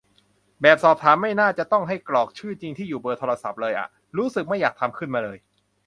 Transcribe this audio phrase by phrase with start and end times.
[0.61, 5.37] แบบสอบถามไม่น่าจะต้องให้กรอกชื่อจริง ที่อยู่ เบอร์โทรศัพท์ เลยอะ รู้สึกไม่อยากทำขึ้นมาเลย